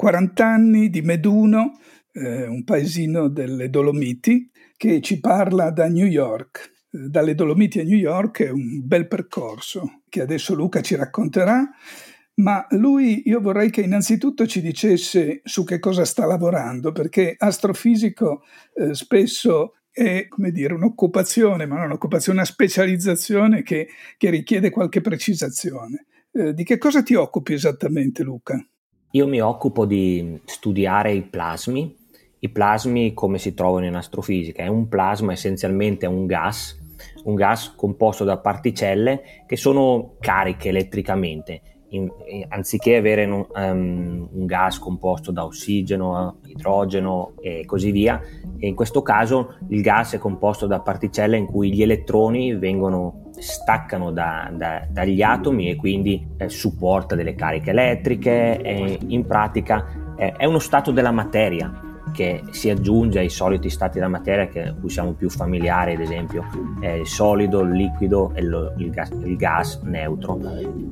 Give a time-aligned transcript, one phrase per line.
[0.00, 1.78] 40 anni di Meduno,
[2.12, 6.86] eh, un paesino delle Dolomiti, che ci parla da New York.
[6.90, 11.68] Eh, dalle Dolomiti a New York è un bel percorso che adesso Luca ci racconterà,
[12.36, 18.44] ma lui io vorrei che innanzitutto ci dicesse su che cosa sta lavorando, perché astrofisico
[18.72, 25.02] eh, spesso è come dire, un'occupazione, ma non un'occupazione, una specializzazione che, che richiede qualche
[25.02, 26.06] precisazione.
[26.32, 28.58] Eh, di che cosa ti occupi esattamente, Luca?
[29.12, 31.96] Io mi occupo di studiare i plasmi,
[32.38, 34.62] i plasmi come si trovano in astrofisica.
[34.62, 36.78] È un plasma essenzialmente un gas,
[37.24, 41.60] un gas composto da particelle che sono cariche elettricamente.
[41.88, 48.22] In, in, anziché avere un, um, un, gas composto da ossigeno, idrogeno e così via,
[48.60, 53.29] e in questo caso il gas è composto da particelle in cui gli elettroni vengono
[53.40, 59.86] staccano da, da, dagli atomi e quindi eh, supporta delle cariche elettriche e in pratica
[60.16, 64.74] eh, è uno stato della materia che si aggiunge ai soliti stati della materia che
[64.78, 66.44] cui siamo più familiari, ad esempio
[66.80, 70.38] il solido, il liquido e il, il, gas, il, gas, neutro.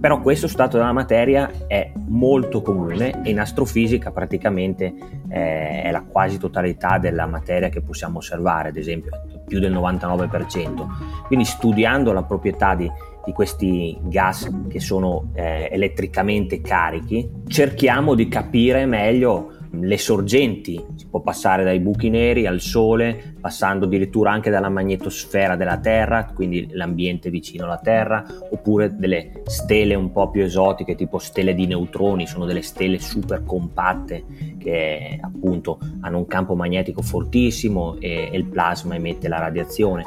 [0.01, 4.95] Però questo stato della materia è molto comune e in astrofisica praticamente
[5.29, 10.87] eh, è la quasi totalità della materia che possiamo osservare, ad esempio più del 99%.
[11.27, 12.89] Quindi studiando la proprietà di,
[13.25, 21.07] di questi gas che sono eh, elettricamente carichi, cerchiamo di capire meglio le sorgenti, si
[21.07, 26.69] può passare dai buchi neri al Sole, passando addirittura anche dalla magnetosfera della Terra, quindi
[26.73, 32.27] l'ambiente vicino alla Terra, oppure delle stelle un po' più esotiche, tipo stelle di neutroni,
[32.27, 34.25] sono delle stelle super compatte
[34.59, 40.05] che appunto hanno un campo magnetico fortissimo e, e il plasma emette la radiazione.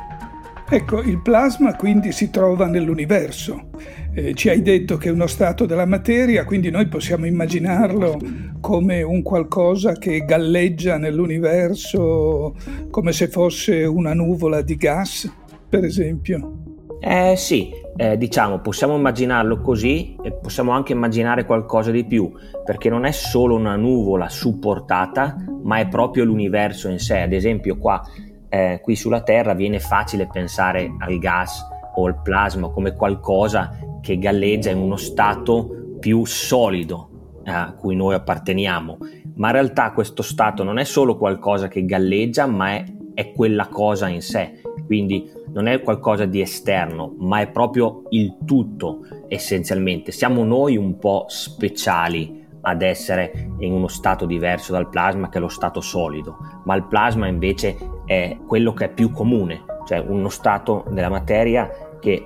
[0.73, 3.69] Ecco, il plasma quindi si trova nell'universo.
[4.13, 8.19] Eh, ci hai detto che è uno stato della materia, quindi noi possiamo immaginarlo
[8.59, 12.53] come un qualcosa che galleggia nell'universo
[12.89, 15.33] come se fosse una nuvola di gas,
[15.69, 16.57] per esempio.
[16.99, 22.33] Eh sì, eh, diciamo, possiamo immaginarlo così e possiamo anche immaginare qualcosa di più,
[22.65, 27.21] perché non è solo una nuvola supportata, ma è proprio l'universo in sé.
[27.21, 28.01] Ad esempio, qua
[28.49, 34.17] eh, qui sulla Terra viene facile pensare al gas o al plasma come qualcosa che
[34.17, 38.97] galleggia in uno stato più solido eh, a cui noi apparteniamo,
[39.35, 43.67] ma in realtà questo stato non è solo qualcosa che galleggia, ma è, è quella
[43.67, 50.11] cosa in sé, quindi non è qualcosa di esterno, ma è proprio il tutto essenzialmente.
[50.11, 55.41] Siamo noi un po' speciali ad essere in uno stato diverso dal plasma che è
[55.41, 57.75] lo stato solido, ma il plasma invece
[58.05, 61.69] è quello che è più comune, cioè uno stato della materia
[61.99, 62.25] che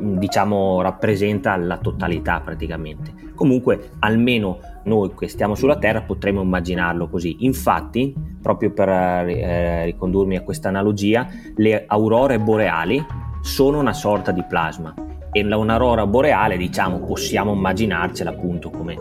[0.00, 3.12] diciamo rappresenta la totalità praticamente.
[3.34, 7.36] Comunque almeno noi che stiamo sulla Terra potremmo immaginarlo così.
[7.40, 13.04] Infatti, proprio per eh, ricondurmi a questa analogia, le aurore boreali
[13.40, 14.94] sono una sorta di plasma
[15.32, 18.96] e un'aurora boreale, diciamo, possiamo immaginarcela appunto come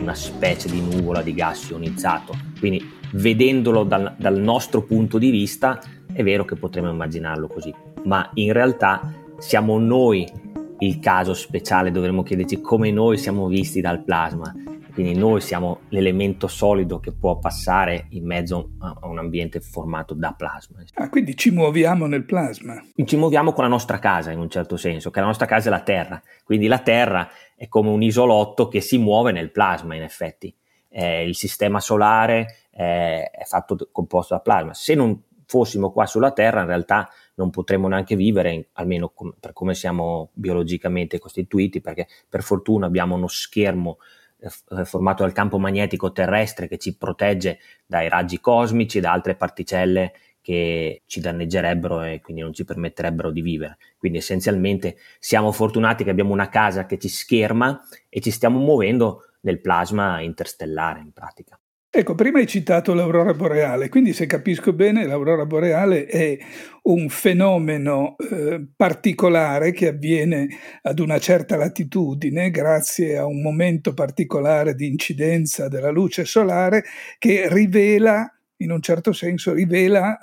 [0.00, 2.34] una specie di nuvola di gas ionizzato.
[2.58, 2.82] Quindi
[3.12, 5.78] vedendolo dal, dal nostro punto di vista
[6.12, 7.72] è vero che potremmo immaginarlo così,
[8.04, 10.26] ma in realtà siamo noi
[10.78, 14.52] il caso speciale, dovremmo chiederci come noi siamo visti dal plasma
[14.94, 20.34] quindi noi siamo l'elemento solido che può passare in mezzo a un ambiente formato da
[20.38, 20.78] plasma.
[20.94, 22.80] Ah, quindi ci muoviamo nel plasma.
[23.04, 25.72] Ci muoviamo con la nostra casa in un certo senso, che la nostra casa è
[25.72, 26.22] la Terra.
[26.44, 30.54] Quindi la Terra è come un isolotto che si muove nel plasma in effetti.
[30.88, 34.74] Eh, il sistema solare eh, è fatto composto da plasma.
[34.74, 39.52] Se non fossimo qua sulla Terra, in realtà non potremmo neanche vivere, almeno com- per
[39.52, 43.98] come siamo biologicamente costituiti, perché per fortuna abbiamo uno schermo
[44.38, 49.36] eh, formato dal campo magnetico terrestre che ci protegge dai raggi cosmici e da altre
[49.36, 50.12] particelle
[50.44, 53.78] che ci danneggerebbero e quindi non ci permetterebbero di vivere.
[53.96, 59.30] Quindi essenzialmente siamo fortunati che abbiamo una casa che ci scherma e ci stiamo muovendo
[59.40, 61.58] nel plasma interstellare in pratica.
[61.96, 66.36] Ecco, prima hai citato l'aurora boreale, quindi se capisco bene l'aurora boreale è
[66.82, 70.48] un fenomeno eh, particolare che avviene
[70.82, 76.82] ad una certa latitudine grazie a un momento particolare di incidenza della luce solare
[77.16, 80.18] che rivela, in un certo senso, rivela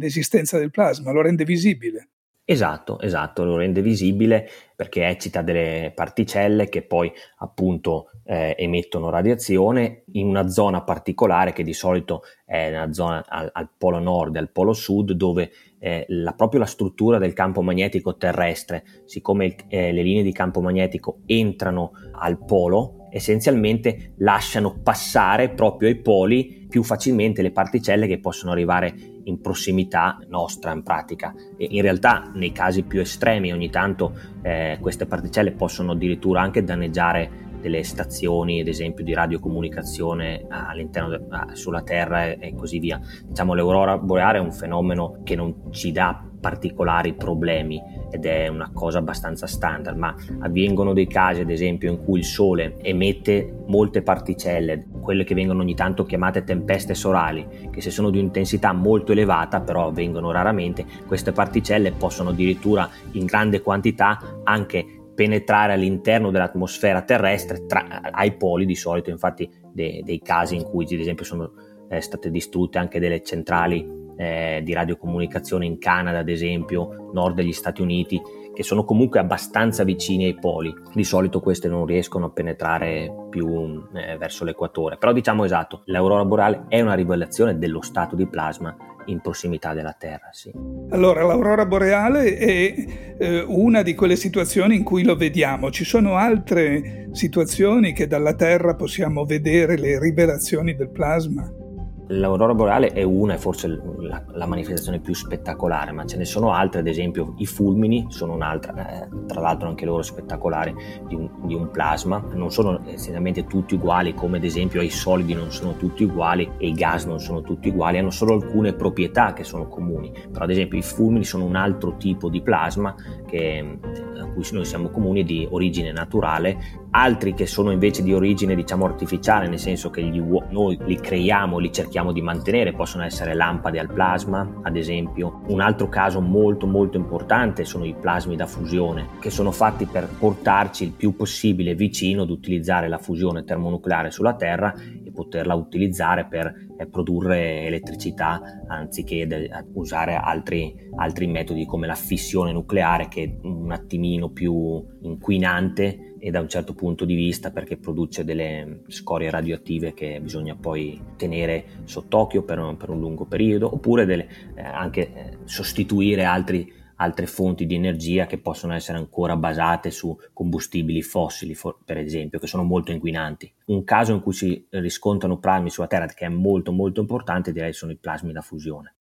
[0.00, 2.08] l'esistenza del plasma, lo rende visibile.
[2.48, 10.04] Esatto, esatto, lo rende visibile perché eccita delle particelle che poi appunto eh, emettono radiazione
[10.12, 14.38] in una zona particolare che di solito è una zona al, al polo nord e
[14.38, 19.56] al polo sud dove eh, la, proprio la struttura del campo magnetico terrestre, siccome il,
[19.68, 26.66] eh, le linee di campo magnetico entrano al polo, essenzialmente lasciano passare proprio ai poli
[26.68, 28.94] più facilmente le particelle che possono arrivare
[29.24, 31.34] in prossimità nostra in pratica.
[31.56, 36.62] E in realtà nei casi più estremi ogni tanto eh, queste particelle possono addirittura anche
[36.62, 41.20] danneggiare delle stazioni, ad esempio, di radiocomunicazione all'interno de-
[41.54, 43.00] sulla Terra e, e così via.
[43.24, 48.70] Diciamo, l'aurora boreale è un fenomeno che non ci dà particolari problemi ed è una
[48.72, 54.02] cosa abbastanza standard, ma avvengono dei casi, ad esempio, in cui il Sole emette molte
[54.02, 59.10] particelle, quelle che vengono ogni tanto chiamate tempeste solari, che se sono di intensità molto
[59.10, 67.02] elevata, però avvengono raramente, queste particelle possono addirittura in grande quantità anche penetrare all'interno dell'atmosfera
[67.02, 71.50] terrestre tra, ai poli di solito, infatti dei, dei casi in cui ad esempio sono
[71.88, 77.52] eh, state distrutte anche delle centrali eh, di radiocomunicazione in Canada, ad esempio, nord degli
[77.52, 78.20] Stati Uniti,
[78.56, 80.74] che sono comunque abbastanza vicini ai poli.
[80.94, 86.24] Di solito queste non riescono a penetrare più eh, verso l'equatore, però diciamo esatto, l'aurora
[86.24, 88.74] boreale è una rivelazione dello stato di plasma
[89.06, 90.30] in prossimità della Terra.
[90.32, 90.50] Sì.
[90.88, 92.74] Allora, l'aurora boreale è
[93.18, 95.70] eh, una di quelle situazioni in cui lo vediamo.
[95.70, 101.64] Ci sono altre situazioni che dalla Terra possiamo vedere le rivelazioni del plasma?
[102.08, 103.66] L'aurora boreale è una e forse
[103.98, 108.32] la, la, manifestazione più spettacolare, ma ce ne sono altre, ad esempio i fulmini sono
[108.32, 110.72] un'altra, eh, tra l'altro anche loro spettacolari
[111.08, 115.34] di un, di un, plasma, non sono essenzialmente tutti uguali, come ad esempio i solidi
[115.34, 119.32] non sono tutti uguali e i gas non sono tutti uguali, hanno solo alcune proprietà
[119.32, 122.94] che sono comuni, però ad esempio i fulmini sono un altro tipo di plasma
[123.26, 123.78] che,
[124.20, 126.84] a cui noi siamo comuni di origine naturale.
[126.90, 130.18] Altri che sono invece di origine diciamo artificiale, nel senso che gli,
[130.50, 135.40] noi li creiamo, li cerchiamo di mantenere, possono essere lampade al plasma, ad esempio.
[135.48, 140.06] Un altro caso molto molto importante sono i plasmi da fusione, che sono fatti per
[140.06, 144.74] portarci il più possibile vicino ad utilizzare la fusione termonucleare sulla Terra
[145.16, 152.52] poterla utilizzare per eh, produrre elettricità anziché de- usare altri, altri metodi come la fissione
[152.52, 157.76] nucleare che è un attimino più inquinante e da un certo punto di vista perché
[157.76, 163.72] produce delle scorie radioattive che bisogna poi tenere sott'occhio per un, per un lungo periodo
[163.72, 169.36] oppure delle, eh, anche eh, sostituire altri, altre fonti di energia che possono essere ancora
[169.36, 173.52] basate su combustibili fossili for, per esempio che sono molto inquinanti.
[173.66, 177.72] Un caso in cui si riscontrano plasmi sulla Terra che è molto molto importante direi
[177.72, 178.95] sono i plasmi da fusione.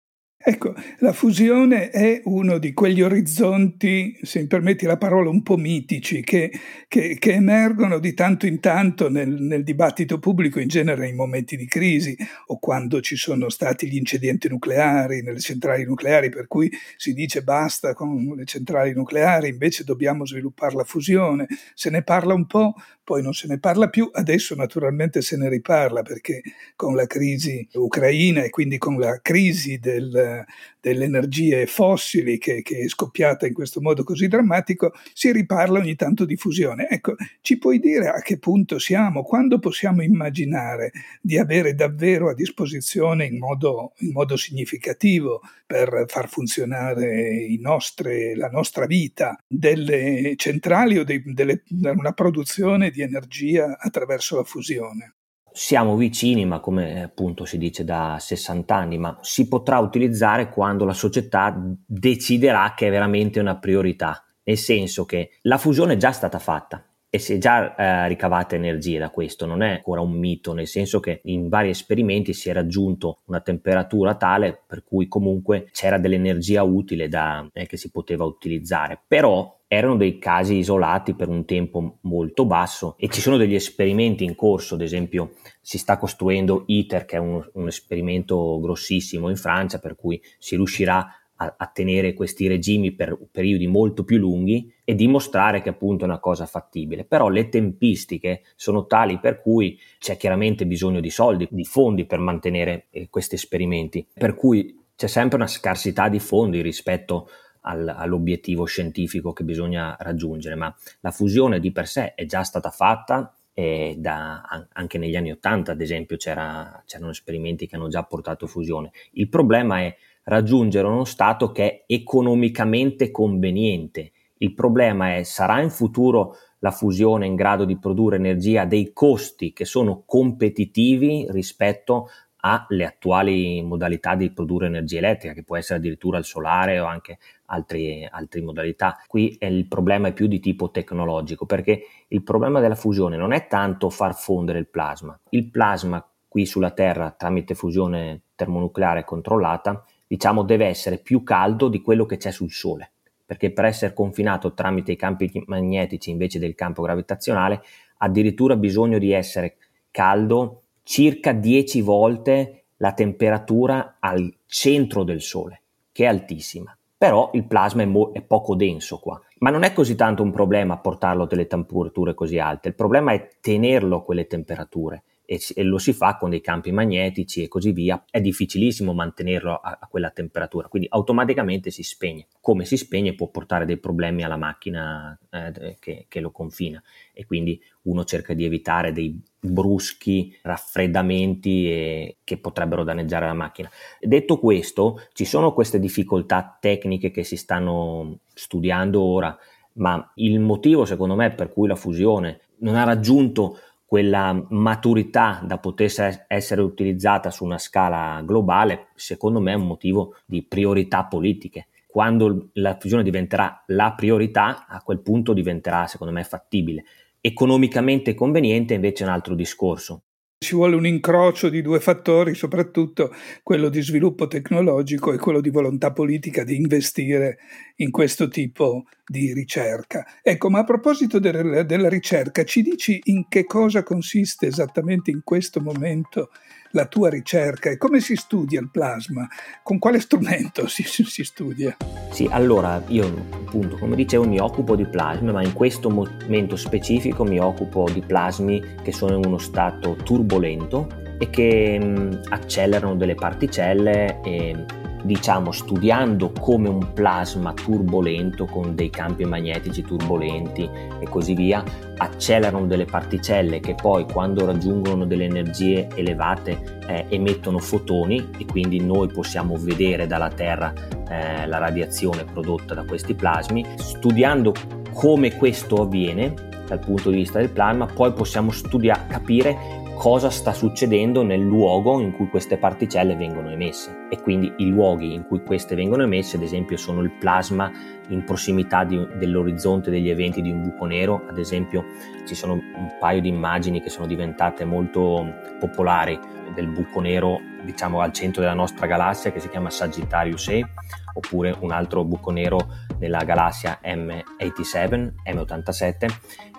[0.47, 5.57] Ecco, la fusione è uno di quegli orizzonti, se mi permetti la parola, un po'
[5.57, 6.51] mitici, che,
[6.87, 11.57] che, che emergono di tanto in tanto nel, nel, dibattito pubblico, in genere in momenti
[11.57, 12.15] di crisi
[12.47, 17.41] o quando ci sono stati gli incidenti nucleari nelle centrali nucleari, per cui si dice
[17.41, 21.47] basta con le centrali nucleari, invece dobbiamo sviluppare la fusione.
[21.73, 25.49] Se ne parla un po', poi non se ne parla più, adesso naturalmente se ne
[25.49, 26.41] riparla perché
[26.75, 30.34] con la crisi ucraina e quindi con la crisi del,
[30.79, 35.95] delle energie fossili che, che, è scoppiata in questo modo così drammatico, si riparla ogni
[35.95, 36.87] tanto di fusione.
[36.89, 39.23] Ecco, ci puoi dire a che punto siamo?
[39.23, 46.29] Quando possiamo immaginare di avere davvero a disposizione in modo, in modo significativo per far
[46.29, 54.35] funzionare nostre, la nostra vita delle centrali o dei, delle, una produzione di energia attraverso
[54.37, 55.15] la fusione?
[55.55, 60.83] Siamo vicini, ma come appunto si dice da 60 anni, ma si potrà utilizzare quando
[60.83, 66.11] la società deciderà che è veramente una priorità, nel senso che la fusione è già
[66.11, 70.11] stata fatta e si è già eh, ricavata energia da questo, non è ancora un
[70.11, 75.07] mito, nel senso che in vari esperimenti si è raggiunto una temperatura tale per cui
[75.07, 81.15] comunque c'era dell'energia utile da, eh, che si poteva utilizzare, però erano dei casi isolati
[81.15, 85.77] per un tempo molto basso e ci sono degli esperimenti in corso, ad esempio si
[85.77, 91.07] sta costruendo ITER che è un, un esperimento grossissimo in Francia per cui si riuscirà
[91.37, 96.07] a, a, tenere questi regimi per periodi molto più lunghi e dimostrare che appunto è
[96.07, 97.03] una cosa fattibile.
[97.03, 102.19] Però le tempistiche sono tali per cui c'è chiaramente bisogno di soldi, di fondi per
[102.19, 107.27] mantenere eh, questi esperimenti, per cui c'è sempre una scarsità di fondi rispetto
[107.65, 112.69] al, all'obiettivo scientifico che bisogna raggiungere, ma la fusione di per sé è già stata
[112.69, 114.41] fatta e da,
[114.73, 118.91] anche negli anni Ottanta, ad esempio, c'erano esperimenti che hanno già portato fusione.
[119.11, 124.11] Il problema è raggiungere uno stato che è economicamente conveniente.
[124.39, 128.91] Il problema è sarà in futuro la fusione in grado di produrre energia a dei
[128.91, 135.79] costi che sono competitivi rispetto alle attuali modalità di produrre energia elettrica, che può essere
[135.79, 138.97] addirittura il solare o anche altre, altre modalità.
[139.07, 143.47] Qui il problema è più di tipo tecnologico, perché il problema della fusione non è
[143.47, 145.17] tanto far fondere il plasma.
[145.29, 151.81] Il plasma qui sulla Terra, tramite fusione termonucleare controllata, diciamo deve essere più caldo di
[151.81, 152.91] quello che c'è sul Sole,
[153.25, 157.61] perché per essere confinato tramite i campi magnetici invece del campo gravitazionale,
[157.99, 159.55] addirittura bisogno di essere
[159.91, 165.61] caldo circa 10 volte la temperatura al centro del Sole,
[165.91, 166.75] che è altissima.
[166.97, 169.19] Però il plasma è, mo- è, poco denso qua.
[169.39, 173.13] Ma non è così tanto un problema portarlo a delle temperature così alte, il problema
[173.13, 177.47] è tenerlo a quelle temperature e, e, lo si fa con dei campi magnetici e
[177.47, 182.27] così via, è difficilissimo mantenerlo a, a, quella temperatura, quindi automaticamente si spegne.
[182.39, 186.81] Come si spegne può portare dei problemi alla macchina eh, che, che, lo confina
[187.13, 193.69] e quindi uno cerca di evitare dei bruschi raffreddamenti e, che potrebbero danneggiare la macchina.
[193.99, 199.37] Detto questo, ci sono queste difficoltà tecniche che si stanno studiando ora,
[199.73, 205.59] ma il motivo secondo me per cui la fusione non ha raggiunto quella maturità da
[205.59, 211.67] poter essere utilizzata su una scala globale, secondo me è un motivo di priorità politiche.
[211.87, 216.83] Quando la fusione diventerà la priorità, a quel punto diventerà, secondo me, fattibile.
[217.21, 220.01] Economicamente conveniente invece è un altro discorso.
[220.45, 223.11] Ci vuole un incrocio di due fattori, soprattutto
[223.41, 227.39] quello di sviluppo tecnologico e quello di volontà politica di investire
[227.77, 230.05] in questo tipo di ricerca.
[230.21, 235.21] Ecco, ma a proposito del, della ricerca, ci dici in che cosa consiste esattamente in
[235.23, 236.29] questo momento
[236.75, 239.27] la tua ricerca e come si studia il plasma?
[239.63, 241.75] Con quale strumento si, si studia?
[242.11, 247.23] Sì, allora io appunto come dicevo mi occupo di plasmi, ma in questo momento specifico
[247.23, 253.15] mi occupo di plasmi che sono in uno stato turbolento e che mh, accelerano delle
[253.15, 254.65] particelle e
[255.05, 260.67] diciamo studiando come un plasma turbolento con dei campi magnetici turbolenti
[260.99, 261.63] e così via
[261.97, 268.79] accelerano delle particelle che poi quando raggiungono delle energie elevate eh, emettono fotoni e quindi
[268.79, 270.73] noi possiamo vedere dalla Terra
[271.07, 273.63] eh, la radiazione prodotta da questi plasmi.
[273.75, 274.53] Studiando
[274.91, 276.33] come questo avviene
[276.67, 281.99] dal punto di vista del plasma poi possiamo studiare capire cosa sta succedendo nel luogo
[281.99, 284.05] in cui queste particelle vengono emesse.
[284.09, 287.71] E quindi i luoghi in cui queste vengono emesse ad esempio sono il plasma
[288.09, 291.23] in prossimità di, dell'orizzonte degli eventi di un buco nero.
[291.27, 291.85] Ad esempio
[292.25, 295.25] ci sono un paio di immagini che sono diventate molto
[295.59, 296.19] popolari
[296.53, 301.55] del buco nero diciamo al centro della nostra galassia che si chiama Sagittarius A oppure
[301.59, 302.59] un altro buco nero
[302.99, 306.07] nella galassia M87, M87,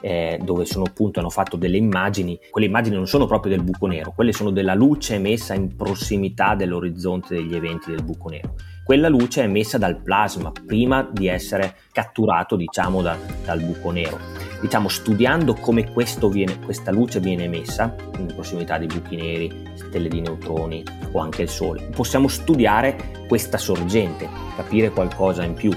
[0.01, 2.39] eh, dove sono appunto hanno fatto delle immagini.
[2.51, 6.55] Quelle immagini non sono proprio del buco nero, quelle sono della luce emessa in prossimità
[6.55, 8.55] dell'orizzonte degli eventi del buco nero.
[8.87, 14.16] Quella luce è emessa dal plasma prima di essere catturato, diciamo, da, dal buco nero.
[14.61, 15.90] Diciamo, studiando come
[16.28, 21.43] viene, questa luce viene emessa in prossimità di buchi neri, stelle di neutroni o anche
[21.43, 25.73] il Sole, possiamo studiare questa sorgente, capire qualcosa in più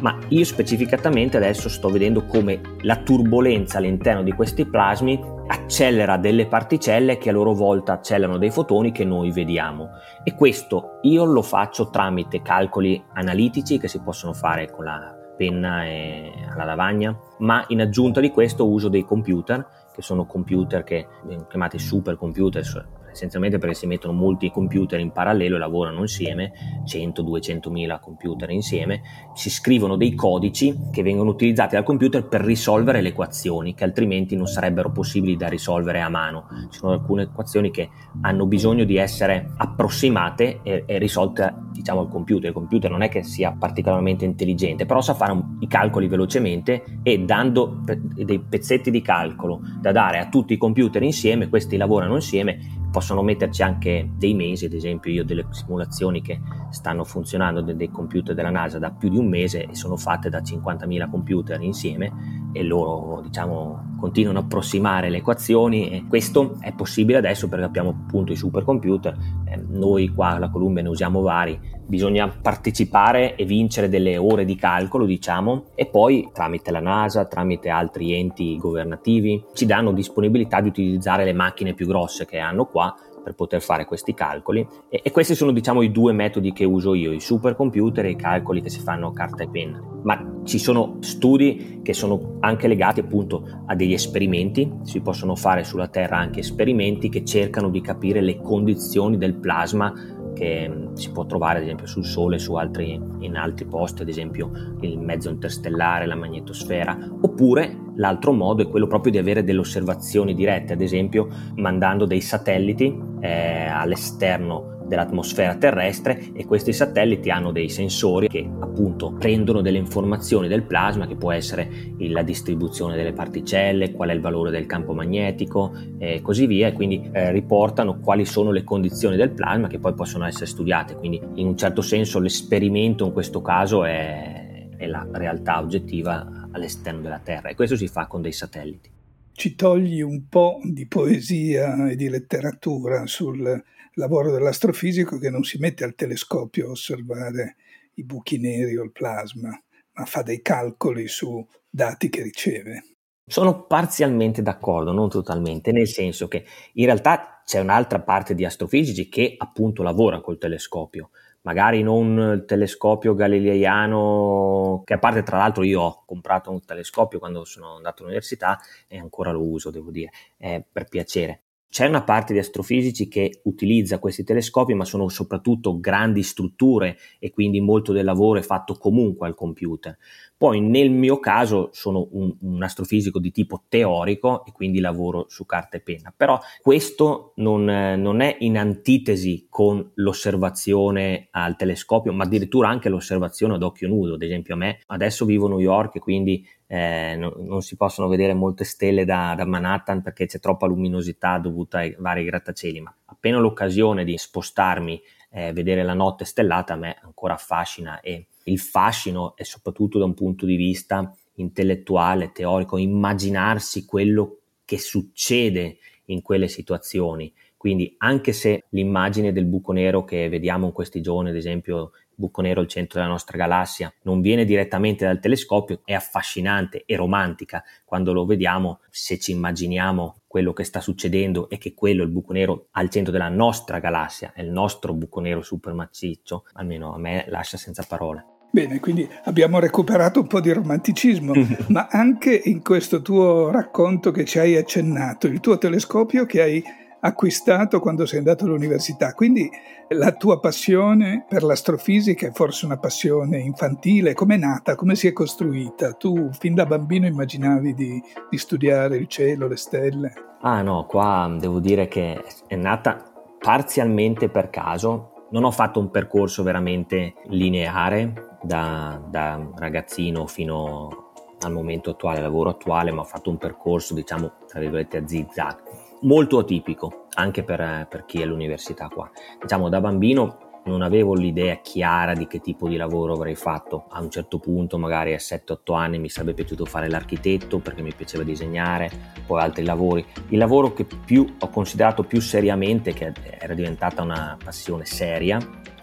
[0.00, 6.46] ma io specificatamente adesso sto vedendo come la turbolenza all'interno di questi plasmi accelera delle
[6.46, 9.90] particelle che a loro volta accelerano dei fotoni che noi vediamo.
[10.22, 15.84] E questo io lo faccio tramite calcoli analitici che si possono fare con la penna
[15.84, 21.06] e la lavagna, ma in aggiunta di questo uso dei computer che sono computer che
[21.24, 22.64] vengono chiamati supercomputer
[23.10, 26.52] essenzialmente perché si mettono molti computer in parallelo e lavorano insieme,
[26.86, 29.02] 100-200 mila computer insieme,
[29.34, 34.36] si scrivono dei codici che vengono utilizzati dal computer per risolvere le equazioni che altrimenti
[34.36, 36.46] non sarebbero possibili da risolvere a mano.
[36.70, 37.88] Ci sono alcune equazioni che
[38.22, 42.48] hanno bisogno di essere approssimate e, e risolte diciamo al computer.
[42.48, 46.84] Il computer non è che sia particolarmente intelligente, però sa fare un, i calcoli velocemente
[47.02, 47.82] e dando
[48.14, 52.58] dei pezzetti di calcolo da dare a tutti i computer insieme, questi lavorano insieme
[52.90, 57.90] possono metterci anche dei mesi, ad esempio io ho delle simulazioni che stanno funzionando dei
[57.90, 62.48] computer della NASA da più di un mese e sono fatte da 50.000 computer insieme
[62.52, 67.90] e loro diciamo continuano a approssimare le equazioni e questo è possibile adesso perché abbiamo
[67.90, 71.58] appunto i supercomputer, eh, noi qua alla Columbia ne usiamo vari,
[71.90, 77.68] bisogna partecipare e vincere delle ore di calcolo diciamo e poi tramite la NASA, tramite
[77.68, 82.94] altri enti governativi ci danno disponibilità di utilizzare le macchine più grosse che hanno qua
[83.22, 86.94] per poter fare questi calcoli e, e, questi sono diciamo i due metodi che uso
[86.94, 89.82] io, i supercomputer e i calcoli che si fanno a carta e penna.
[90.02, 95.64] Ma ci sono studi che sono anche legati appunto a degli esperimenti, si possono fare
[95.64, 99.92] sulla Terra anche esperimenti che cercano di capire le condizioni del plasma
[100.40, 104.08] che mm, si può trovare ad esempio sul Sole su altri, in altri posti, ad
[104.08, 109.58] esempio il mezzo interstellare, la magnetosfera, oppure l'altro modo è quello proprio di avere delle
[109.58, 117.52] osservazioni dirette, ad esempio mandando dei satelliti eh, all'esterno dell'atmosfera terrestre e questi satelliti hanno
[117.52, 123.12] dei sensori che appunto prendono delle informazioni del plasma che può essere la distribuzione delle
[123.12, 128.00] particelle, qual è il valore del campo magnetico e così via e quindi eh, riportano
[128.00, 130.96] quali sono le condizioni del plasma che poi possono essere studiate.
[130.96, 137.00] Quindi in un certo senso l'esperimento in questo caso è, è la realtà oggettiva all'esterno
[137.00, 138.90] della Terra e questo si fa con dei satelliti.
[139.32, 143.62] Ci togli un po' di poesia e di letteratura sul
[143.94, 147.56] lavoro dell'astrofisico che non si mette al telescopio a osservare
[147.94, 149.50] i buchi neri o il plasma,
[149.92, 152.84] ma fa dei calcoli su dati che riceve.
[153.26, 156.44] Sono parzialmente d'accordo, non totalmente, nel senso che
[156.74, 161.10] in realtà c'è un'altra parte di astrofisici che appunto lavora col telescopio,
[161.42, 167.20] magari non il telescopio galileiano, che a parte tra l'altro io ho comprato un telescopio
[167.20, 171.42] quando sono andato all'università e ancora lo uso, devo dire, eh, per piacere.
[171.70, 177.30] C'è una parte di astrofisici che utilizza questi telescopi, ma sono soprattutto grandi strutture e
[177.30, 179.96] quindi molto del lavoro è fatto comunque al computer.
[180.36, 185.46] Poi nel mio caso sono un, un, astrofisico di tipo teorico e quindi lavoro su
[185.46, 192.24] carta e penna, però questo non, non, è in antitesi con l'osservazione al telescopio, ma
[192.24, 194.14] addirittura anche l'osservazione ad occhio nudo.
[194.14, 197.74] Ad esempio a me adesso vivo a New York e quindi eh, no, non si
[197.74, 202.80] possono vedere molte stelle da, da, Manhattan perché c'è troppa luminosità dovuta ai vari grattacieli,
[202.80, 208.26] ma appena l'occasione di spostarmi eh, vedere la notte stellata a me ancora affascina e
[208.44, 215.78] il fascino è soprattutto da un punto di vista intellettuale, teorico, immaginarsi quello che succede
[216.04, 217.32] in quelle situazioni.
[217.56, 222.42] Quindi anche se l'immagine del buco nero che vediamo in questi giorni, ad esempio buco
[222.42, 227.64] nero al centro della nostra galassia, non viene direttamente dal telescopio, è affascinante e romantica
[227.84, 232.32] quando lo vediamo, se ci immaginiamo quello che sta succedendo e che quello, il buco
[232.32, 236.98] nero, al centro della nostra galassia, è il nostro buco nero super massiccio, almeno a
[236.98, 238.24] me lascia senza parole.
[238.52, 241.32] Bene, quindi abbiamo recuperato un po' di romanticismo,
[241.68, 246.62] ma anche in questo tuo racconto che ci hai accennato, il tuo telescopio che hai
[247.00, 249.50] acquistato quando sei andato all'università, quindi
[249.88, 255.06] la tua passione per l'astrofisica è forse una passione infantile, come è nata, come si
[255.06, 255.92] è costruita?
[255.92, 260.12] Tu fin da bambino immaginavi di, di studiare il cielo, le stelle?
[260.42, 265.90] Ah no, qua devo dire che è nata parzialmente per caso, non ho fatto un
[265.90, 273.30] percorso veramente lineare, da, da ragazzino fino al momento attuale, lavoro attuale, ma ho fatto
[273.30, 275.62] un percorso, diciamo, tra virgolette, a zigzag,
[276.02, 279.10] molto atipico anche per, per chi è all'università qua.
[279.40, 283.86] Diciamo, da bambino non avevo l'idea chiara di che tipo di lavoro avrei fatto.
[283.90, 287.94] A un certo punto, magari a 7-8 anni, mi sarebbe piaciuto fare l'architetto perché mi
[287.94, 288.90] piaceva disegnare,
[289.26, 290.04] poi altri lavori.
[290.28, 295.38] Il lavoro che più ho considerato più seriamente, che era diventata una passione seria,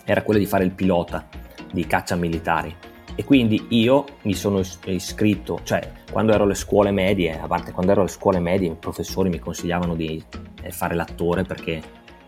[0.06, 1.28] era quello di fare il pilota
[1.72, 2.76] di caccia militari.
[3.20, 7.92] E quindi io mi sono iscritto, cioè quando ero alle scuole medie, a parte quando
[7.92, 10.24] ero alle scuole medie, i professori mi consigliavano di
[10.62, 11.82] eh, fare l'attore perché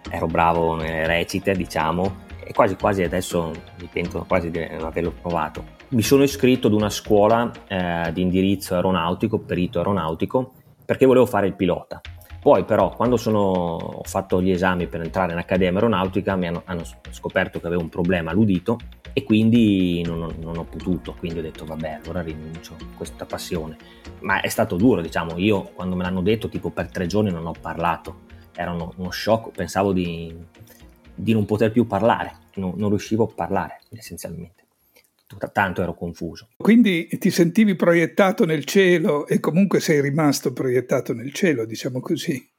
[0.10, 5.12] ero bravo nelle recite, diciamo, e quasi quasi adesso mi pento quasi di non averlo
[5.12, 5.64] provato.
[5.90, 11.46] Mi sono iscritto ad una scuola eh, di indirizzo aeronautico, perito aeronautico, perché volevo fare
[11.46, 12.02] il pilota.
[12.42, 16.64] Poi però quando sono, ho fatto gli esami per entrare in Accademia Aeronautica mi hanno,
[16.66, 18.80] hanno scoperto che avevo un problema all'udito
[19.14, 23.78] e quindi non, non, ho potuto, quindi ho detto vabbè allora rinuncio a questa passione.
[24.22, 27.46] Ma è stato duro, diciamo, io quando me l'hanno detto tipo per tre giorni non
[27.46, 30.36] ho parlato, era uno, uno shock, pensavo di,
[31.14, 34.60] di, non poter più parlare, non, non riuscivo a parlare essenzialmente
[35.52, 36.50] tanto ero confuso.
[36.58, 42.50] Quindi ti sentivi proiettato nel cielo e comunque sei rimasto proiettato nel cielo, diciamo così.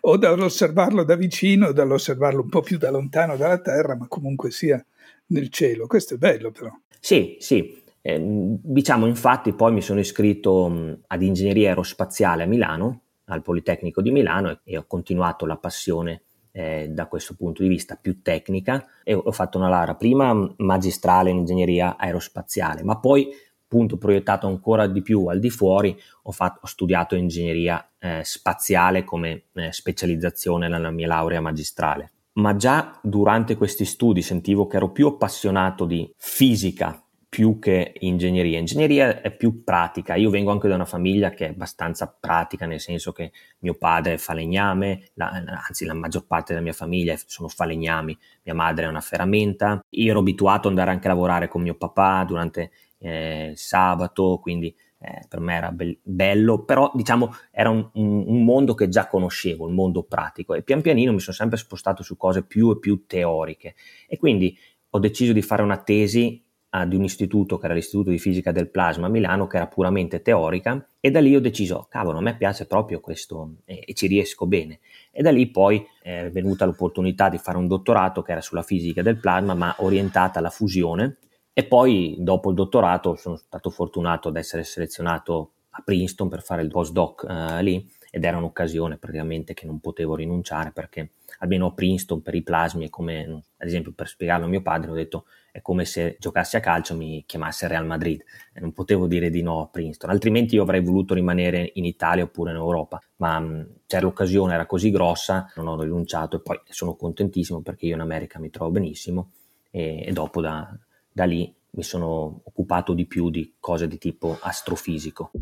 [0.00, 4.50] O dall'osservarlo da vicino o dall'osservarlo un po' più da lontano dalla Terra, ma comunque
[4.50, 4.84] sia
[5.26, 5.86] nel cielo.
[5.86, 6.70] Questo è bello però.
[7.00, 7.82] Sì, sì.
[8.00, 14.00] Eh, diciamo infatti poi mi sono iscritto mh, ad ingegneria aerospaziale a Milano, al Politecnico
[14.00, 18.22] di Milano e, e ho continuato la passione eh, da questo punto di vista più
[18.22, 23.28] tecnica e ho fatto una laurea prima magistrale in ingegneria aerospaziale, ma poi
[23.68, 29.04] appunto proiettato ancora di più al di fuori, ho, fatto, ho studiato ingegneria eh, spaziale
[29.04, 32.12] come eh, specializzazione nella mia laurea magistrale.
[32.38, 38.58] Ma già durante questi studi sentivo che ero più appassionato di fisica più che ingegneria.
[38.58, 40.14] Ingegneria è più pratica.
[40.14, 44.14] Io vengo anche da una famiglia che è abbastanza pratica, nel senso che mio padre
[44.14, 48.88] è falegname, la, anzi la maggior parte della mia famiglia sono falegnami, mia madre è
[48.88, 49.84] una ferramenta.
[49.90, 54.74] Io ero abituato ad andare anche a lavorare con mio papà durante eh, sabato, quindi
[55.00, 59.06] eh, per me era be- bello, però diciamo era un, un, un, mondo che già
[59.06, 62.78] conoscevo, il mondo pratico e pian pianino mi sono sempre spostato su cose più e
[62.78, 63.74] più teoriche.
[64.08, 64.56] E quindi
[64.90, 68.50] ho deciso di fare una tesi uh, di un istituto che era l'Istituto di Fisica
[68.50, 72.22] del Plasma a Milano che era puramente teorica e da lì ho deciso, cavolo, a
[72.22, 74.80] me piace proprio questo e, e ci riesco bene.
[75.12, 79.02] E da lì poi è venuta l'opportunità di fare un dottorato che era sulla fisica
[79.02, 81.18] del plasma ma orientata alla fusione
[81.58, 86.62] e poi dopo il dottorato sono stato fortunato ad essere selezionato a Princeton per fare
[86.62, 91.72] il postdoc uh, lì ed era un'occasione praticamente che non potevo rinunciare perché almeno a
[91.72, 95.24] Princeton per i plasmi è come, ad esempio per spiegarlo a mio padre ho detto
[95.50, 99.42] è come se giocassi a calcio mi chiamasse Real Madrid e non potevo dire di
[99.42, 103.02] no a Princeton altrimenti io avrei voluto rimanere in Italia oppure in Europa.
[103.16, 107.86] Ma mh, cioè, l'occasione era così grossa non ho rinunciato e poi sono contentissimo perché
[107.86, 109.32] io in America mi trovo benissimo
[109.72, 110.72] e, e dopo da,
[111.18, 115.32] da lì mi sono occupato di più di cose di tipo astrofisico.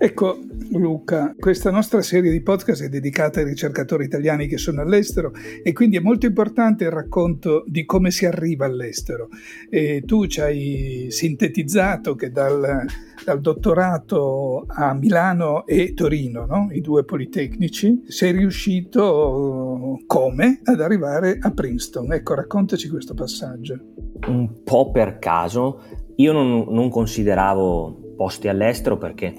[0.00, 0.38] Ecco
[0.70, 5.72] Luca, questa nostra serie di podcast è dedicata ai ricercatori italiani che sono all'estero e
[5.72, 9.28] quindi è molto importante il racconto di come si arriva all'estero.
[9.68, 12.86] E tu ci hai sintetizzato che dal,
[13.22, 16.68] dal dottorato a Milano e Torino, no?
[16.70, 22.12] i due politecnici, sei riuscito come ad arrivare a Princeton.
[22.14, 23.87] Ecco, raccontaci questo passaggio.
[24.26, 25.80] Un po' per caso,
[26.16, 29.32] io non, non consideravo posti all'estero perché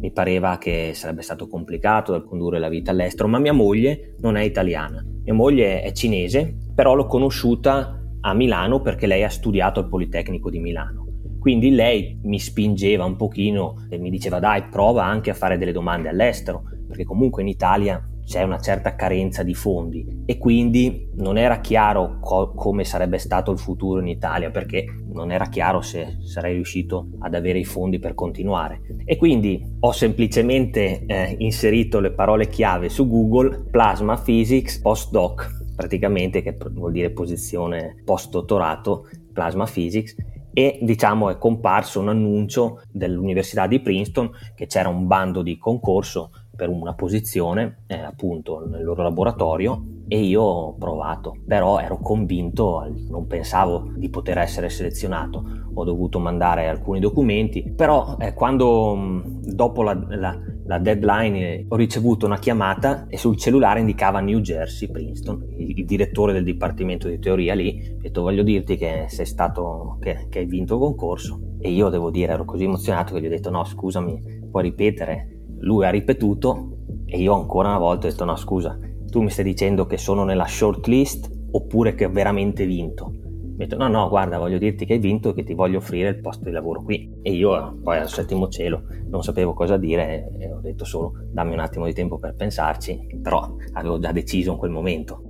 [0.00, 4.36] mi pareva che sarebbe stato complicato da condurre la vita all'estero, ma mia moglie non
[4.36, 9.80] è italiana, mia moglie è cinese, però l'ho conosciuta a Milano perché lei ha studiato
[9.80, 11.06] al Politecnico di Milano.
[11.38, 15.72] Quindi lei mi spingeva un pochino e mi diceva dai prova anche a fare delle
[15.72, 21.36] domande all'estero, perché comunque in Italia c'è una certa carenza di fondi e quindi non
[21.36, 26.18] era chiaro co- come sarebbe stato il futuro in Italia perché non era chiaro se
[26.20, 28.80] sarei riuscito ad avere i fondi per continuare.
[29.04, 36.40] E quindi ho semplicemente eh, inserito le parole chiave su Google Plasma Physics Postdoc praticamente
[36.42, 40.14] che vuol dire posizione post dottorato Plasma Physics
[40.52, 46.30] e diciamo è comparso un annuncio dell'Università di Princeton che c'era un bando di concorso
[46.54, 52.86] per una posizione eh, appunto nel loro laboratorio e io ho provato, però ero convinto,
[53.08, 59.82] non pensavo di poter essere selezionato, ho dovuto mandare alcuni documenti, però eh, quando dopo
[59.82, 64.90] la, la, la, deadline eh, ho ricevuto una chiamata e sul cellulare indicava New Jersey,
[64.90, 69.26] Princeton, il, il direttore del dipartimento di teoria lì, ha detto voglio dirti che sei
[69.26, 71.40] stato, che, che hai vinto il concorso.
[71.60, 75.33] E io devo dire ero così emozionato che gli ho detto no scusami, puoi ripetere
[75.60, 79.44] lui ha ripetuto e io ancora una volta ho detto no scusa, tu mi stai
[79.44, 83.10] dicendo che sono nella shortlist oppure che ho veramente vinto?
[83.10, 85.78] Mi ha detto no no guarda voglio dirti che hai vinto e che ti voglio
[85.78, 89.76] offrire il posto di lavoro qui e io poi al settimo cielo non sapevo cosa
[89.76, 94.10] dire e ho detto solo dammi un attimo di tempo per pensarci però avevo già
[94.10, 95.22] deciso in quel momento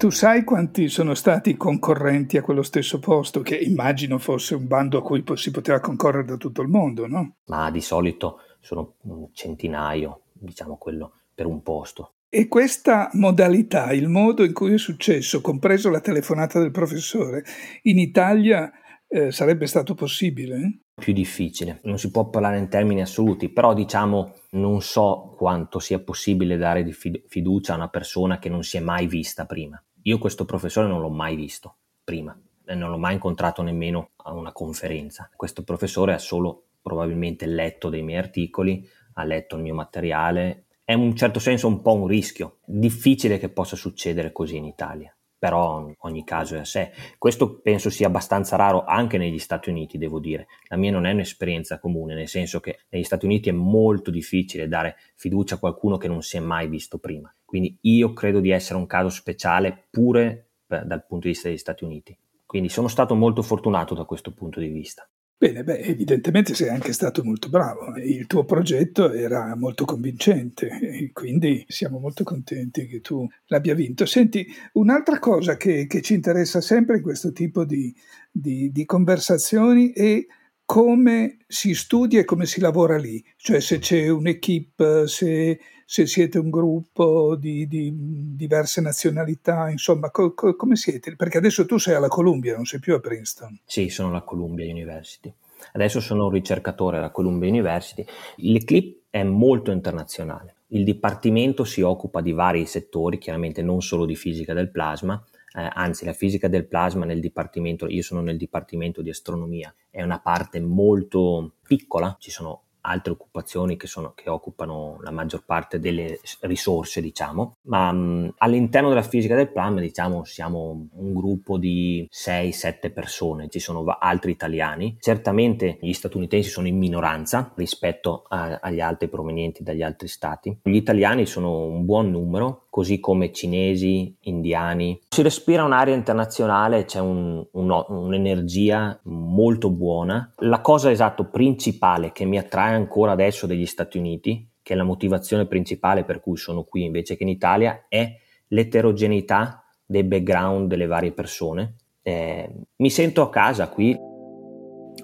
[0.00, 4.66] tu sai quanti sono stati i concorrenti a quello stesso posto, che immagino fosse un
[4.66, 7.34] bando a cui si poteva concorrere da tutto il mondo, no?
[7.48, 12.14] Ma di solito sono un centinaio, diciamo quello per un posto.
[12.28, 17.44] E questa modalità, il modo in cui è successo, compreso la telefonata del professore,
[17.82, 18.70] in Italia
[19.08, 20.82] eh, sarebbe stato possibile?
[20.94, 25.98] Più difficile, non si può parlare in termini assoluti, però diciamo non so quanto sia
[25.98, 26.88] possibile dare
[27.26, 29.82] fiducia a una persona che non si è mai vista prima.
[30.02, 32.38] Io questo professore non l'ho mai visto prima,
[32.74, 35.28] non l'ho mai incontrato nemmeno a una conferenza.
[35.34, 40.66] Questo professore ha solo probabilmente letto dei miei articoli, ha letto il mio materiale.
[40.84, 42.58] È in un certo senso un po' un rischio.
[42.64, 46.90] Difficile che possa succedere così in Italia, però ogni caso è a sé.
[47.16, 50.48] Questo penso sia abbastanza raro anche negli Stati Uniti, devo dire.
[50.68, 54.68] La mia non è un'esperienza comune, nel senso che negli Stati Uniti è molto difficile
[54.68, 57.32] dare fiducia a qualcuno che non si è mai visto prima.
[57.44, 61.84] Quindi io credo di essere un caso speciale pure dal punto di vista degli Stati
[61.84, 62.16] Uniti.
[62.46, 65.08] Quindi sono stato molto fortunato da questo punto di vista.
[65.42, 67.96] Bene, beh, evidentemente sei anche stato molto bravo.
[67.96, 70.68] Il tuo progetto era molto convincente
[71.14, 74.04] quindi siamo molto contenti che tu l'abbia vinto.
[74.04, 77.94] Senti, un'altra cosa che, che ci interessa sempre in questo tipo di,
[78.30, 80.22] di, di conversazioni è
[80.66, 85.58] come si studia e come si lavora lì, cioè se c'è un'equipe, se,
[85.90, 87.92] se siete un gruppo di, di
[88.36, 91.16] diverse nazionalità, insomma, co, co, come siete?
[91.16, 93.58] Perché adesso tu sei alla Columbia, non sei più a Princeton.
[93.64, 95.34] Sì, sono alla Columbia University.
[95.72, 98.04] Adesso sono un ricercatore alla Columbia University.
[98.36, 100.54] L'ECLIP è molto internazionale.
[100.68, 105.20] Il dipartimento si occupa di vari settori, chiaramente non solo di fisica del plasma,
[105.56, 110.02] eh, anzi la fisica del plasma nel dipartimento, io sono nel dipartimento di astronomia, è
[110.02, 115.78] una parte molto piccola, ci sono altre occupazioni che, sono, che, occupano la maggior parte
[115.78, 122.08] delle risorse, diciamo, ma mh, all'interno della fisica del plasma, diciamo, siamo un gruppo di
[122.10, 124.96] 6-7 persone, ci sono altri italiani.
[125.00, 130.58] Certamente gli statunitensi sono in minoranza rispetto a, agli altri provenienti dagli altri stati.
[130.62, 134.98] Gli italiani sono un buon numero, così come cinesi, indiani.
[135.08, 140.32] Si respira un'area internazionale, c'è un, un, un'energia molto buona.
[140.38, 144.84] La cosa esatto principale che mi attrae ancora adesso degli Stati Uniti, che è la
[144.84, 150.86] motivazione principale per cui sono qui invece che in Italia, è l'eterogeneità dei background delle
[150.86, 151.74] varie persone.
[152.02, 153.98] Eh, mi sento a casa qui,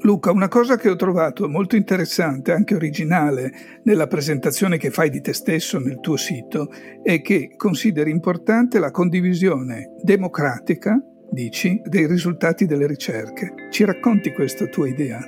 [0.03, 3.53] Luca, una cosa che ho trovato molto interessante, anche originale,
[3.85, 6.71] nella presentazione che fai di te stesso nel tuo sito,
[7.03, 13.55] è che consideri importante la condivisione democratica, dici, dei risultati delle ricerche.
[13.71, 15.21] Ci racconti questa tua idea?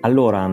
[0.00, 0.46] Allora,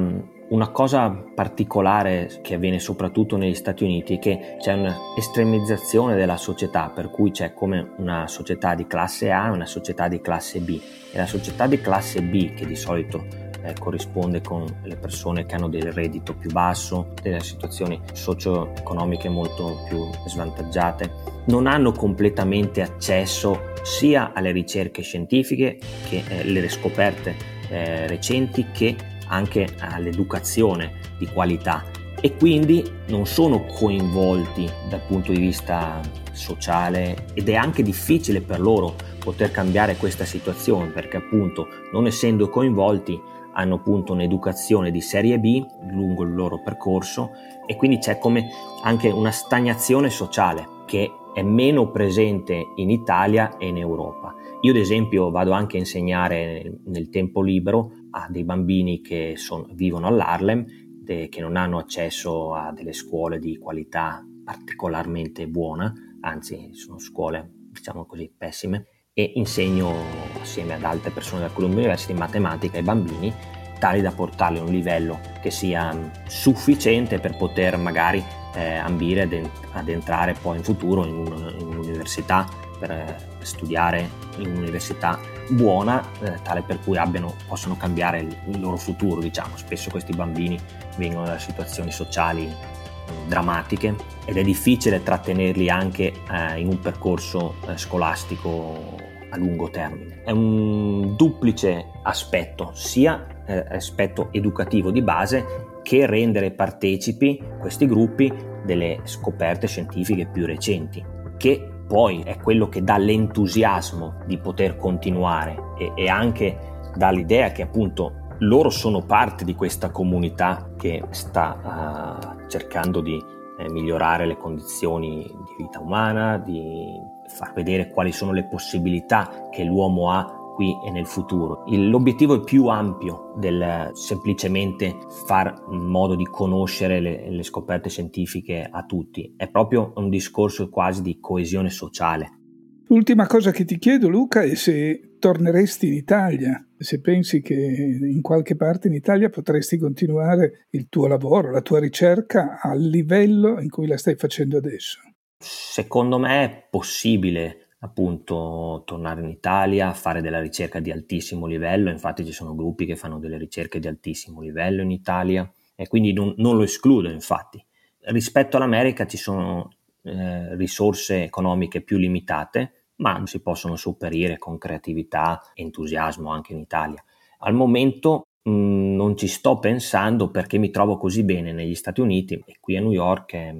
[0.47, 6.89] una cosa particolare che avviene soprattutto negli Stati Uniti è che c'è un'estremizzazione della società,
[6.89, 10.79] per cui c'è come una società di classe A e una società di classe B.
[11.12, 13.25] E la società di classe B, che di solito
[13.63, 19.84] eh, corrisponde con le persone che hanno del reddito più basso, delle situazioni socio-economiche molto
[19.88, 27.36] più svantaggiate, non hanno completamente accesso sia alle ricerche scientifiche che eh, le scoperte
[27.69, 28.95] eh, recenti che
[29.28, 31.84] anche all'educazione di qualità
[32.22, 36.00] e quindi non sono coinvolti dal punto di vista
[36.32, 42.50] sociale ed è anche difficile per loro poter cambiare questa situazione perché appunto non essendo
[42.50, 43.22] coinvolti
[43.54, 47.32] hanno appunto un'educazione di serie B lungo il loro percorso
[47.66, 48.48] e quindi c'è come
[48.84, 54.34] anche una stagnazione sociale che è meno presente in Italia e in Europa.
[54.62, 59.67] Io ad esempio vado anche a insegnare nel tempo libero a dei bambini che son,
[59.73, 60.65] vivono all'Harlem,
[61.04, 67.51] de, che non hanno accesso a delle scuole di qualità particolarmente buona, anzi sono scuole
[67.71, 69.93] diciamo così pessime e insegno
[70.41, 73.34] assieme ad altre persone della Columbia University matematica ai bambini
[73.80, 78.23] tali da portarli a un livello che sia sufficiente per poter magari
[78.56, 82.47] eh, ambire ad, ad, entrare poi in futuro in, un, in un'università
[82.80, 88.60] per eh, studiare in un'università buona eh, tale per cui abbiano, possano cambiare il, il,
[88.60, 90.60] loro futuro diciamo spesso questi bambini
[90.97, 97.55] vengono da situazioni sociali eh, drammatiche ed è difficile trattenerli anche eh, in un percorso
[97.67, 100.21] eh, scolastico a lungo termine.
[100.23, 108.34] È un duplice aspetto, sia eh, aspetto educativo di base che rendere partecipi questi gruppi
[108.63, 111.03] delle scoperte scientifiche più recenti,
[111.38, 116.58] che poi è quello che dà l'entusiasmo di poter continuare e, e anche
[116.95, 123.21] dà l'idea che appunto loro sono parte di questa comunità che sta uh, cercando di
[123.58, 129.63] eh, migliorare le condizioni di vita umana, di far vedere quali sono le possibilità che
[129.63, 131.63] l'uomo ha qui e nel futuro.
[131.68, 138.84] L'obiettivo è più ampio del semplicemente far modo di conoscere le, le scoperte scientifiche a
[138.86, 142.39] tutti, è proprio un discorso quasi di coesione sociale.
[142.88, 148.22] L'ultima cosa che ti chiedo Luca è se torneresti in Italia, se pensi che in
[148.22, 153.70] qualche parte in Italia potresti continuare il tuo lavoro, la tua ricerca al livello in
[153.70, 155.00] cui la stai facendo adesso.
[155.38, 162.26] Secondo me è possibile appunto tornare in Italia, fare della ricerca di altissimo livello, infatti
[162.26, 166.34] ci sono gruppi che fanno delle ricerche di altissimo livello in Italia e quindi non,
[166.38, 167.63] non lo escludo infatti.
[168.08, 169.69] Rispetto all'America ci sono
[170.04, 176.60] eh, risorse economiche più limitate, ma si possono sopperire con creatività e entusiasmo anche in
[176.60, 177.04] Italia.
[177.39, 182.02] Al momento mh, mm, non ci sto pensando perché mi trovo così bene negli Stati
[182.02, 183.54] Uniti e qui a New York è,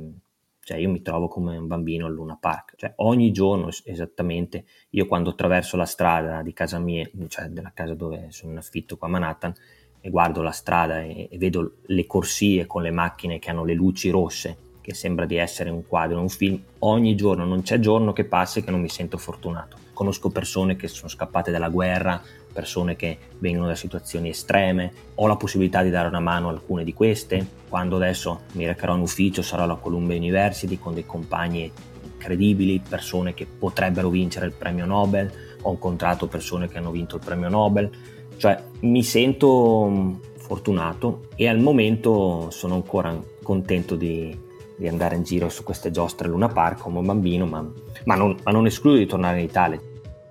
[0.65, 5.06] cioè io mi trovo come un bambino al Luna Park, cioè ogni giorno esattamente, io
[5.06, 9.08] quando attraverso la strada di casa mia, cioè della casa dove sono in affitto qua
[9.08, 9.54] a Manhattan,
[10.01, 13.75] e guardo la strada e, e vedo le corsie con le macchine che hanno le
[13.75, 18.12] luci rosse, che sembra di essere un quadro, un film, ogni giorno, non c'è giorno
[18.12, 19.78] che passi che non mi sento fortunato.
[19.93, 22.19] Conosco persone che sono scappate dalla guerra,
[22.55, 26.85] persone che vengono da situazioni estreme, ho la possibilità di dare una mano a alcune
[26.85, 31.69] di queste, quando adesso mi recherò in ufficio sarò alla Columbia University con dei compagni
[32.01, 35.29] incredibili, persone che potrebbero vincere il premio Nobel,
[35.61, 37.89] ho incontrato persone che hanno vinto il premio Nobel,
[38.37, 44.35] cioè mi sento fortunato e al momento sono ancora contento di,
[44.77, 47.69] di andare in giro su queste giostre Luna Park come bambino, ma,
[48.05, 49.79] ma, non, ma non escludo di tornare in Italia.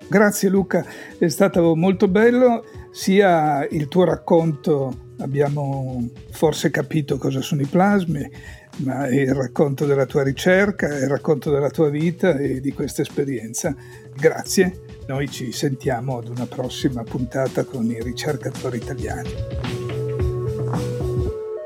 [0.07, 0.85] Grazie Luca,
[1.19, 8.31] è stato molto bello sia il tuo racconto, abbiamo forse capito cosa sono i plasmi,
[8.79, 13.75] ma il racconto della tua ricerca, il racconto della tua vita e di questa esperienza.
[14.15, 19.31] Grazie, noi ci sentiamo ad una prossima puntata con i ricercatori italiani.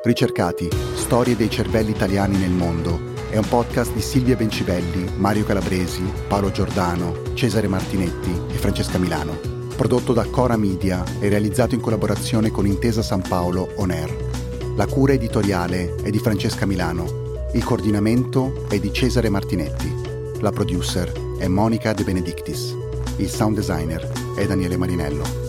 [0.02, 6.02] Ricercati, storie dei cervelli italiani nel mondo è un podcast di Silvia Bencivelli, Mario Calabresi,
[6.26, 9.38] Paolo Giordano, Cesare Martinetti e Francesca Milano.
[9.76, 14.16] Prodotto da Cora Media e realizzato in collaborazione con Intesa San Paolo On Air.
[14.76, 17.36] La cura editoriale è di Francesca Milano.
[17.52, 19.94] Il coordinamento è di Cesare Martinetti.
[20.40, 22.74] La producer è Monica De Benedictis.
[23.16, 25.47] Il sound designer è Daniele Marinello.